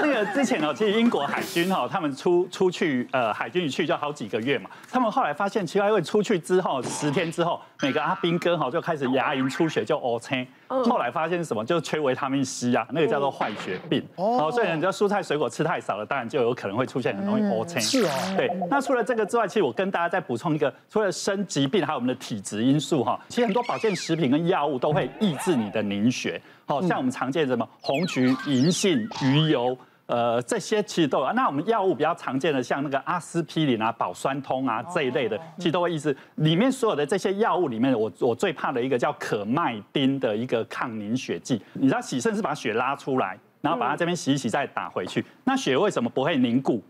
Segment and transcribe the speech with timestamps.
[0.00, 11.64] 那个之前哦，其实英国海军哈，他们出出去呃海军一去就好几个月嘛，他们后来发现，奇怪，因为出去之后十天之后，每个阿兵哥哈就开始牙龈出血，就 O 青，后来发现是什么？
[11.64, 14.06] 就是缺维他命 C 啊，那个叫做坏血病。
[14.16, 17.80] 哦，所以你知道蔬菜水果吃太少了，当然就有可能会出现很容易 O 青。
[17.80, 18.10] 是哦。
[18.36, 18.50] 对。
[18.70, 23.18] 那除了这个之外，其实我跟大家再补充一个，除了生疾病，还有我们的体质因素哈。
[23.28, 26.40] 其实很多保健食品跟药物都会抑制你的凝血。
[26.68, 31.32] 好像我们常见的什么红曲、银杏、鱼油，呃，这些其实都有。
[31.32, 36.16] 那我们药物比较常见的，像那个阿司匹林啊、保酸通啊这一类的，其实都会抑制。
[36.36, 41.60] 里面所有的这些药物里面，我我最怕的一个叫可麦丁的一个抗凝血剂。
[41.74, 45.24] 你知道洗肾是把血拉出来，然后把它这边洗一洗再打回去。
[45.44, 46.82] 那血为什么不会凝固？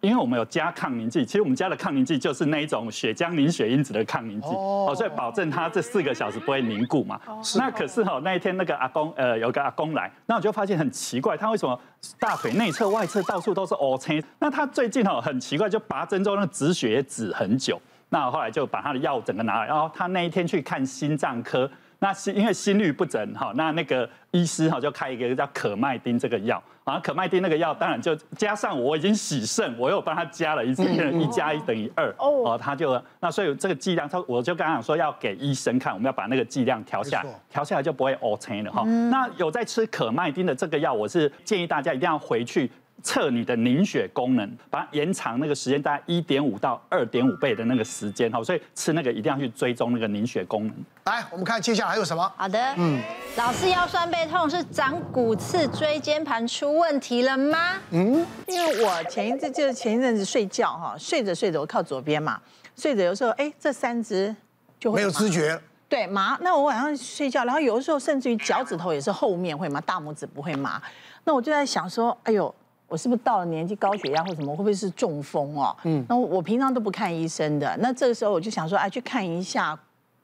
[0.00, 7.20] 因为我们有加抗凝剂，其实我们加的抗凝剂就是那一种血浆凝血因子的抗凝剂，哦，所以保证它这四个小时不会凝固嘛。
[7.56, 11.78] 那可是哈，那一天那个阿公，呃，有个阿公来，那我就发现很奇怪，他为什么
[12.20, 14.22] 大腿内侧、外侧到处都是乌青？
[14.38, 17.80] 那他最近哈很奇怪，就拔针之后那个止血也止很久。
[18.10, 21.68] 那我后来就把他的药整个拿来，然后他那一天去看心脏科。
[22.00, 38.82] 那心因为心率不整哈，那那个医师哈就开一个叫可麦丁这个药，然后可麦丁那个药当然就加上我已经洗肾，我又帮他加了一次，一加一等于二哦，他就那所以这个剂量他我就刚刚讲说要给医生看，我们要把那个剂量调下来，调下来就不会乌青了哈。
[39.10, 42.70] 那有在吃可麦丁的这个药，我是建议大家一定要回去。
[43.02, 50.74] 测你的凝血功能，把它延长那个时间，大概一点五到二点五倍的那个时间，哈，所以吃那个一定要去追踪那个凝血功能。
[51.04, 52.32] 来，我们看接下来还有什么？
[52.36, 53.00] 好的，嗯，
[53.36, 57.74] 老是腰酸背痛，是长骨刺椎间盘出问题了吗？
[57.90, 62.40] 嗯，因为我前一阵就是前一阵子睡觉哈，睡着睡着我靠左边嘛，
[62.76, 64.34] 睡着有时候哎这三只
[64.80, 65.58] 就会没有知觉，
[65.88, 66.36] 对麻。
[66.42, 70.82] 那我晚上睡觉，然后有的时候甚至于脚趾头也是后面会麻，大拇指不会麻。
[71.24, 72.52] 那我就在想说，哎呦。
[72.88, 75.76] 我是不是到了年纪高血压或什么，会不会是中风哦？
[75.84, 79.78] 嗯，那我平常都不看医生的，那这个时候我就想说，哎，去看一下，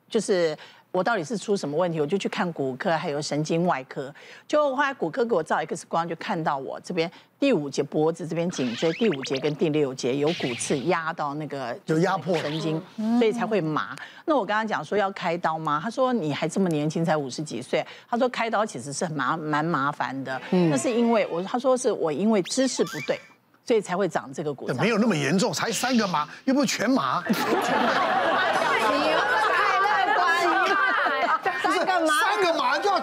[0.09, 0.57] 就是。
[0.95, 2.01] 我到底是出什么问题？
[2.01, 4.15] 我就去看骨科，还有神经外科。
[4.47, 12.81] 就后来骨科给我照 X 光，就看到我这边第五节脖子这边颈椎第五节跟第六节有骨刺压到那个就压迫神经，
[13.19, 13.97] 所以才会麻。
[14.25, 15.81] 那我刚刚讲说要开刀吗？
[15.83, 17.85] 他说你还这么年轻，才五十几岁。
[18.09, 20.41] 他说开刀其实是很麻蛮麻烦的。
[20.71, 23.19] 那是因为我他说是我因为姿势不对，
[23.67, 24.69] 所以才会长这个骨。
[24.75, 27.21] 没有那么严重，才三个麻，又不是全麻。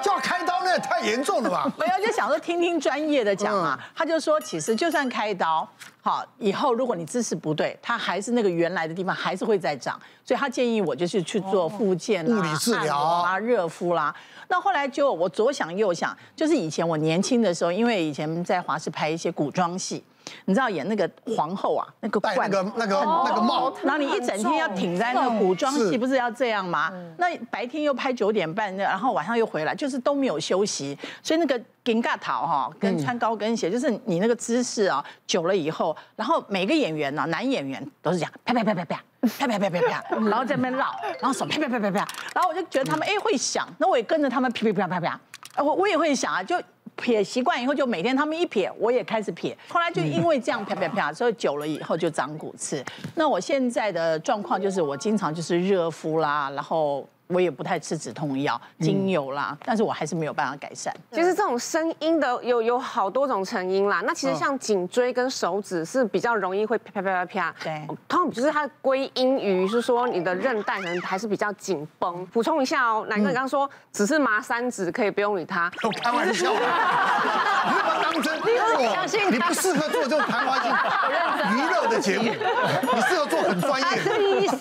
[0.02, 1.72] 就要开刀，那也太严重了吧？
[1.78, 3.78] 没有，就想说听听专业的讲嘛。
[3.96, 5.68] 他就说，其实就算开刀，
[6.02, 10.00] 好，以后如果你姿势不对，它还是那个原来的地方，还是会再长。
[10.26, 14.16] 所以他建议我就是去做复健、物理治疗啊、热敷啦。
[14.48, 20.04] 那后来就我左想右想，就是以前我年轻的时候，因为以前在华视拍一些古装戏。
[20.46, 26.92] 你知道演那个皇后啊，那个戴个那个那个帽，然后你一整天要挺在那古装戏，不是要这样吗？
[27.18, 30.98] 那白天又拍九点半，那然后晚上又回来，就是都没有休息。
[31.24, 39.04] 所以那个跟高头哈，跟穿高跟鞋，就是你那个姿势啊，久了以后，然后每个演员呢，男演员都是这样，啪啪啪啪啪，
[39.40, 45.20] 啪啪啪啪啪，然后再边绕，然后手啪啪啪啪啪，然后我就觉得他们哎会想，那我也跟着他们啪啪啪啪啪，
[45.64, 46.62] 我我也会想啊，就。
[46.96, 49.58] 撇习惯以后，就每天他们一撇，我也开始撇。
[49.68, 52.84] 后来就因为这样啪啪啪，所以久了以后就长骨刺。
[53.16, 57.08] 那我现在的状况就是，我经常就是热敷啦，然后。
[57.32, 60.94] 我也不太吃止痛药、精油啦，但是我还是没有办法改善。
[61.12, 64.02] 其实这种声音的有有好多种成因啦。
[64.06, 67.56] 那其实像颈椎跟手指是比较容易会啪啪啪啪啪。
[67.64, 72.26] 对，通常就是它归因于是说你的韧带可能还是比较紧绷。
[72.28, 75.72] 补充一下哦，南哥你刚刚说只是麻三指可以不用理他。
[75.84, 78.42] 我开玩笑， 你不要当真。
[78.42, 79.32] 你不相信？
[79.32, 80.72] 你不适合做这种谈话性
[81.56, 83.86] 娱乐的节目，你适合做很专业。
[83.86, 84.60] 他是医生。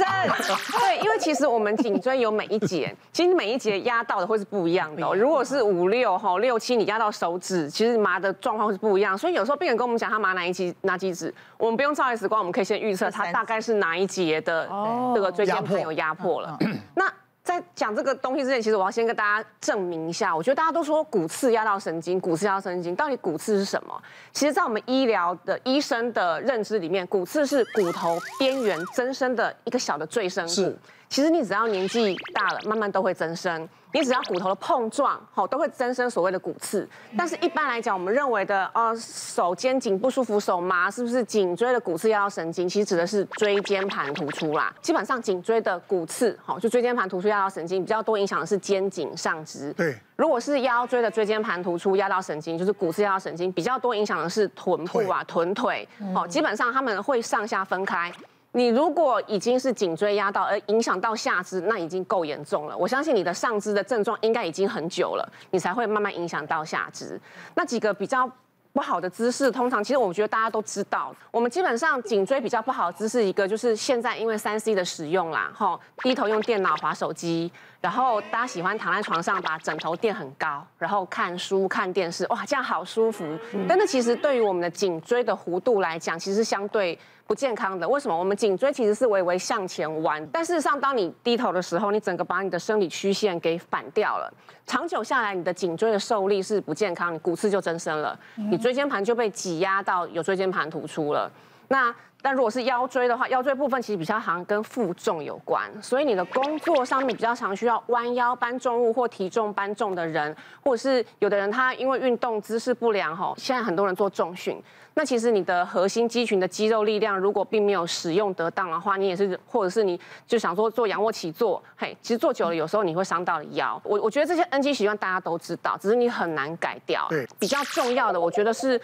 [0.78, 2.59] 对，因为其实我们颈椎有每一。
[2.60, 5.14] 节， 其实每一节压到的会是不一样的哦。
[5.14, 9.16] 如果是五六哈六七，你压到手指，其实麻的状况会是不一样。
[9.16, 14.68] 所以有时候病人跟我们讲他麻哪一节哪几指，我们不用照 X 光，我们可以先预测他大概是哪一节的
[15.14, 16.58] 这个椎间盘有压迫了。
[16.94, 17.04] 那
[17.50, 20.34] 在讲这个东西之前，其实我要先跟大家证明一下。
[20.34, 24.02] 我觉得大家都说骨刺压到神经，骨刺压到神经，到底骨刺是什么？
[24.32, 30.78] 其实，在我们医疗的医生的认知里面，骨刺是骨头边缘增生的一个小的赘生骨。
[31.08, 33.68] 其实你只要年纪大了，慢慢都会增生。
[33.92, 36.88] 你只要骨头的碰撞，吼，都会增生所谓的骨刺。
[37.18, 42.68] 但是一般来讲，我们认为的，呃，手肩颈不舒服、手麻，是不是颈椎的骨刺压到神经？
[42.68, 44.72] 其实指的是椎间盘突出啦。
[44.80, 49.72] 基本上颈椎的骨刺，吼，就椎间盘突出压到神经比较多，影响的是肩颈上肢。
[49.72, 49.98] 对。
[50.16, 55.88] 如果是腰椎的椎间盘突出压到神经，就是骨刺压到神经，比较多影响的是臀部啊、臀腿。
[56.14, 58.12] 哦，基本上他们会上下分开。
[58.52, 62.76] 你如果已经是颈椎压到，而影响到下肢，那已经够严重了。
[62.76, 67.20] 我相信你的上肢的症状应该已经很久了，你才会慢慢影响到下肢。
[67.54, 68.28] 那几个比较
[68.72, 71.14] 不好的姿势，通常其实我觉得大家都知道。
[71.30, 77.50] 我们基本上颈椎比较不好的姿势，一个就是现在因为三 C 的使用啦，吼，低头用电脑滑手机，
[77.80, 83.24] 然后大家喜欢躺在床上把枕头垫很高，然后看书看电视，哇，这样好舒服。
[83.68, 86.96] 但是其实对于我们的颈椎的弧度来讲，其实相对
[87.30, 87.88] 不健康的。
[87.88, 88.18] 为什么？
[88.18, 94.28] 我们颈椎其实是微微向前弯，但事实上当你低头的时候，你整个把你的生理曲线给反掉了。
[94.66, 101.30] 长久下来，你的颈椎的受力是不健康，你骨刺就增生了，你椎间盘就被挤压到有椎间盘突出了。
[101.72, 114.60] 那但如果是腰椎的话，腰椎部分其实比较好像跟负重有关，所以你的工作上面比较常需要弯腰搬重物或提重搬重的人，或者是有的人他因为运动姿势不良吼，现在很多人做重训，
[114.94, 123.80] 那其实你的核心肌群的肌肉力量如果并没有使用得当的话，你也是或者是你就想说做仰卧起坐，嘿，其实做久了有时候你会伤到腰。
[123.84, 127.06] 我我觉得这些 NG 习惯大家都知道，只是你很难改掉。
[127.08, 128.78] 对，比较重要的我觉得是。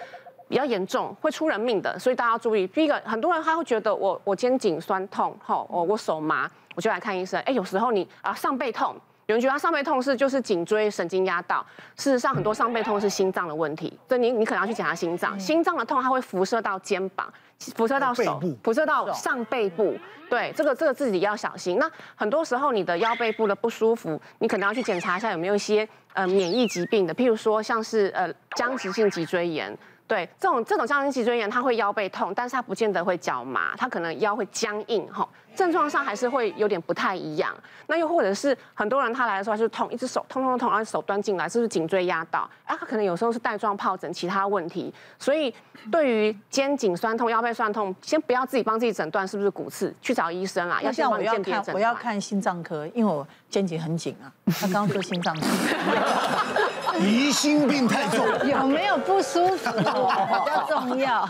[0.48, 2.66] 比较严重，会出人命的，所以大家要注意。
[2.68, 7.40] 第一个，很多人他会觉得我我肩颈酸痛，吼，我我手麻，我就来看医生。
[7.42, 8.94] 哎，有时候你啊上背痛，
[9.26, 11.66] 有人觉得他上背痛是就是颈椎神经压到，
[11.96, 15.38] 事实上很多上背痛是心脏的问题，所以你你可能要去检查心脏。
[15.40, 17.26] 心脏的痛它会辐射到肩膀，
[17.74, 19.98] 辐射到手，辐射到上背部。
[20.30, 21.78] 对，这个这个自己要小心。
[21.78, 29.76] 那很多时候你的腰背部的不舒服，你可能要去检查一下有没有一些呃免疫疾病的，譬如说像是呃僵直性脊椎炎。
[30.06, 37.52] 对，这种这种僵直性脊椎炎，它会腰背痛，但是它不见得会脚麻，它可能腰会僵硬，哈，症状上还是会有点不太一样。
[37.88, 42.48] 那又或者是很多人他来的时候就是痛，一只手痛痛痛，然后手端进来，是不是颈椎压到？
[42.64, 44.94] 啊，他可能有时候是带状疱疹，其他问题。
[45.18, 45.52] 所以
[45.90, 50.80] 对于肩颈酸痛、腰背酸痛，先不要自己帮自己诊断是不是骨刺，去找医生啊。
[50.80, 51.74] 要先帮你鉴别诊断。
[51.74, 54.30] 我要看心脏科，因为我肩颈很紧啊。
[54.52, 55.46] 他刚刚说心脏科。
[57.00, 61.28] 疑心病太重， 有没有不舒服 比较重要。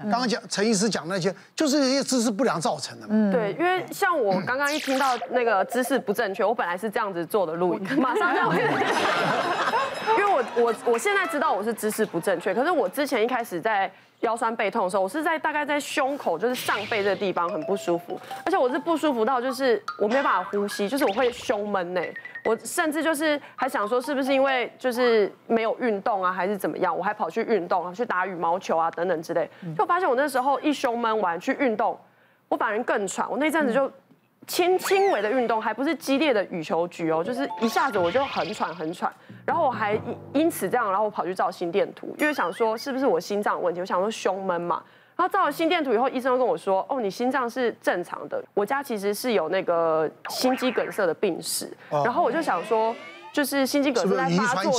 [0.00, 3.12] 刚刚讲陈医师讲那些，就是一些姿势不良造成的嘛。
[3.12, 8.40] 嗯，对，因为像我刚刚一听到那个姿势不正确，我本来是这样子做的录影， 马上就，
[10.38, 13.90] 我我我现在知道我是姿势不正确，可是我之前一开始在
[14.20, 22.00] 腰酸背痛的时候，我是在大概在胸口，就是上背这个地方很不舒服，而且我是不舒服到就是我没有办法呼吸，就是我会胸闷呢。
[22.44, 26.96] 我甚至就是还想说，是不是因为就是没有运动啊，还是怎么样？
[26.96, 29.48] 我还跑去运动啊，去打羽毛球啊，等等之类。
[29.76, 31.98] 就发现我那时候一胸闷完去运动，
[32.48, 33.28] 我反而更喘。
[33.28, 33.90] 我那阵子就
[34.48, 39.12] 轻轻微的运动，还不是激烈的羽球局哦，就是一下子我就很喘很喘。
[39.46, 39.96] 然后我还
[40.32, 43.80] 因此这样，然后我跑去照心电图，因为想说是不是我心脏问题？
[43.80, 44.82] 我想说胸闷嘛。
[45.16, 48.40] 然后照了心电图以后，医生就跟我说：“哦，你心脏是正常的。
[48.54, 51.68] 我家其实是有那个心肌梗塞的病史。
[51.90, 52.94] 然后我就想说，
[53.32, 54.72] 就是心肌梗塞在发作，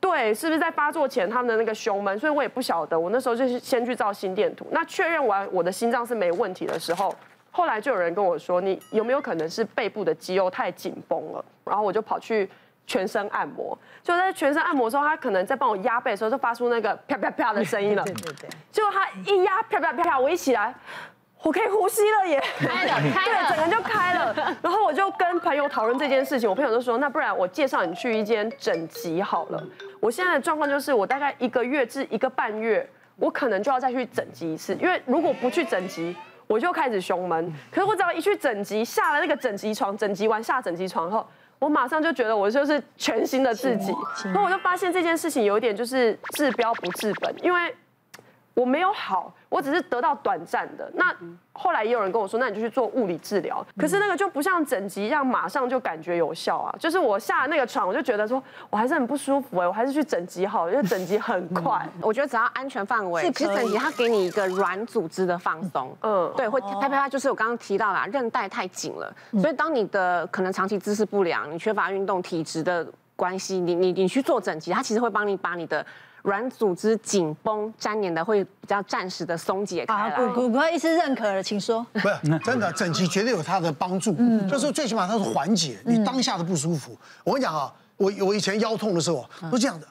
[0.00, 2.18] 对，是不是在发作前他们的那个胸闷？
[2.18, 2.98] 所以我也不晓得。
[2.98, 7.14] 我那时候就是先去照心电图，那确认完我的心脏是没问题的时候，
[7.50, 11.44] 后来就有人跟我说，你有没有可能是背部的肌肉太紧绷了？
[11.64, 12.48] 然后我就跑去。”
[12.88, 18.02] 全身按摩，就在全身按摩的时候，他可能在帮我压背的时候，就发出那个啪啪啪的声音了。
[18.02, 18.48] 对对对。
[18.72, 20.74] 结果他一压啪啪啪啪，我一起来，
[21.42, 22.42] 我可以呼吸了耶！
[22.58, 24.34] 开了，开了，对，整个就开了。
[24.62, 29.62] 然后我就跟朋友讨论这件事情，我朋友就说：“那不然我介绍你去一间整脊好了。”
[30.00, 36.16] 我现在的状况就是，我大概一个月至一个半月，我可能就要再去整脊一次，因为如果不去整脊，
[36.48, 37.54] 我就开始胸闷。
[37.70, 41.24] 可是我只要一去整脊，下了那个整脊床，整脊完下整脊床后。
[41.60, 43.92] 我马上就觉得我就是全新的自己，
[44.26, 47.74] 然后我就发现这件事情有点就是治标不治本，因为
[48.58, 49.32] 我没有好。
[49.48, 51.14] 我只是得到短暂的，那
[51.52, 53.64] 后来也有人跟我说，那你就去做物理治疗。
[53.78, 56.74] 可是那个就不像整脊一样，马上就感觉有效啊。
[56.78, 61.88] 就是我下了那个床，我就觉得说我还是很不舒服哎，我还是去整脊好了，因为整脊很快。
[62.02, 69.10] 我觉得只要安全范围，其实整脊它给你一个软组织的放松，嗯，对，会啪啪啪，就是我刚刚提到啦，韧带太紧了，
[69.40, 72.86] 所以当你的可能长期姿势不良，你缺乏运动体质的
[73.16, 75.84] 关系，你你你去做整脊，它其实会帮你把你的
[76.22, 80.16] 软组织紧绷粘连的会比较暂时的松解开来。
[80.32, 81.86] 骨骨科医师认可了，请说。
[81.92, 84.14] 不是真的，整齐绝对有它的帮助。
[84.18, 86.96] 嗯，就是最起码它是缓解你当下的不舒服。
[87.24, 89.86] 我跟你讲啊，我我以前腰痛的时候都这样的，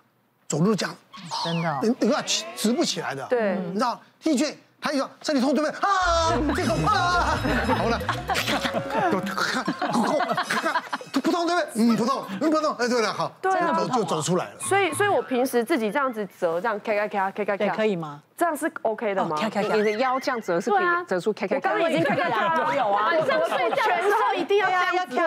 [0.47, 0.95] 走路这样，
[1.43, 3.25] 真的，你你看直直不起来的。
[3.27, 4.55] 对，你知道，的确。
[4.79, 5.79] 他一说身体痛对不对？
[5.79, 7.35] 啊，这个啊，
[7.75, 7.99] 好了，
[9.11, 10.03] 都看，不
[11.37, 11.69] 痛对不对？
[11.75, 14.59] 嗯，不痛，嗯，不痛，哎，对了，好，对啊，就就走出来了。
[14.59, 18.21] 所以，所以我平时自己这样子折，这样咔咔咔咔咔咔，可以吗？
[18.37, 19.35] 这样是 OK 的吗？
[19.73, 21.55] 你的腰这样折是可以折出咔咔咔。
[21.55, 23.05] 我刚刚已经咔咔咔了，有啊。
[23.07, 25.23] 晚上睡觉的时候一定要这样全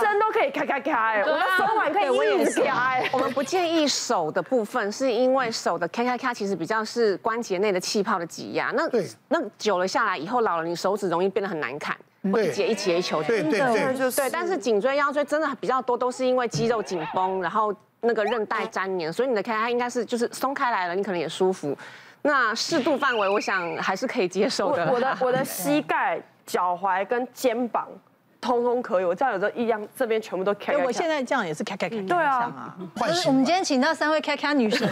[0.00, 0.13] 身都
[0.44, 3.08] 可以咔咔咔哎，我的手腕可以一直咔哎。
[3.12, 8.70] 我们不建议手的部分，是因为手的咔咔咔其实比较是关节内的气泡的挤压。
[8.74, 8.82] 那
[9.28, 11.96] 那久了下来以后，老了你手指容易变得很难看，
[12.32, 13.22] 会一节一节一球。
[13.22, 14.30] 对对对，对。
[14.30, 21.76] 但是颈椎腰椎真的比较多，都是因为肌肉紧绷，然后那个韧带粘连，所以你的咔咔应该是就是松开来了，你可能也舒服。
[22.20, 24.90] 那适度范围，我想还是可以接受的。
[24.92, 27.86] 我的我的膝盖、脚踝跟肩膀，
[28.44, 29.04] 通通可以。
[29.04, 30.78] 我这样有时候一样，这边全部都咔咔。
[30.84, 31.96] 我现在这样也是咔咔咔。
[32.06, 32.52] 对啊。
[33.26, 34.86] 我们今天请到三位咔咔女神。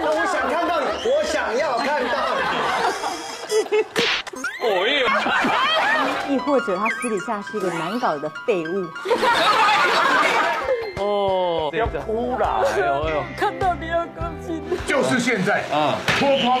[0.00, 3.84] 我不想看到你，我想要看到你。
[4.62, 5.04] 我也。
[6.32, 8.86] 亦或者他私底下是一个难搞的废物。
[11.00, 12.62] 哦，不要哭了！
[12.64, 14.62] 哎呦哎呦，看到你要高兴。
[14.86, 16.60] 就是现在啊，脱光